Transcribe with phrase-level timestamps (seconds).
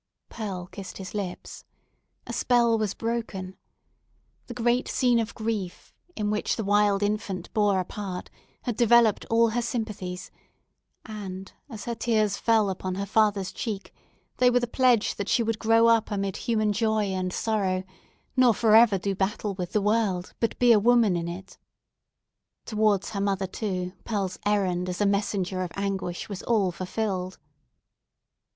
[0.29, 1.63] Pearl kissed his lips.
[2.25, 3.55] A spell was broken.
[4.47, 8.31] The great scene of grief, in which the wild infant bore a part
[8.63, 10.31] had developed all her sympathies;
[11.05, 13.93] and as her tears fell upon her father's cheek,
[14.37, 17.83] they were the pledge that she would grow up amid human joy and sorrow,
[18.35, 21.59] nor forever do battle with the world, but be a woman in it.
[22.65, 27.37] Towards her mother, too, Pearl's errand as a messenger of anguish was fulfilled.